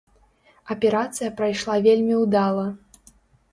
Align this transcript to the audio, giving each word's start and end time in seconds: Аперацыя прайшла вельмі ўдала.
Аперацыя 0.75 1.29
прайшла 1.43 1.75
вельмі 1.87 2.19
ўдала. 2.25 2.67